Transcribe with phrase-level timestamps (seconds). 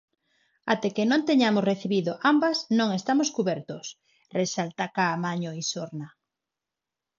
[0.73, 3.85] "Até que non teñamos recibido ambas non estamos cubertos",
[4.39, 6.07] resalta Caamaño Isorna.